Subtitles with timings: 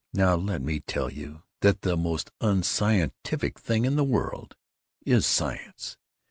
[0.17, 4.55] _Now, let me tell you that the most unscientific thing in the world
[5.05, 5.95] is science!